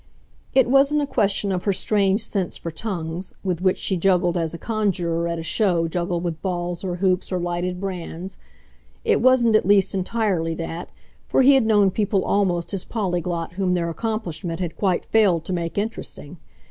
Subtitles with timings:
[0.55, 4.51] It wasn't a question of her strange sense for tongues, with which she juggled as
[4.51, 8.39] a conjuror at a show juggled with balls or hoops or lighted brands
[9.05, 10.89] it wasn't at least entirely that,
[11.27, 15.53] for he had known people almost as polyglot whom their accomplishment had quite failed to
[15.53, 16.37] make interesting.